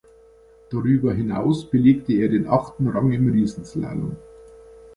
[0.71, 4.15] Darüber hinaus belegte er den achten Rang im Riesenslalom.